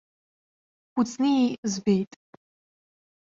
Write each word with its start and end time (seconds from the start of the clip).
Кәыҵниеи 0.93 1.45
збеит. 1.71 2.11